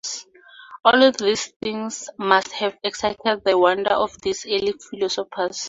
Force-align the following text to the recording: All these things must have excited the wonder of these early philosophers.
All 0.83 1.11
these 1.11 1.49
things 1.61 2.09
must 2.17 2.51
have 2.53 2.75
excited 2.83 3.43
the 3.45 3.55
wonder 3.55 3.93
of 3.93 4.19
these 4.23 4.47
early 4.47 4.71
philosophers. 4.89 5.59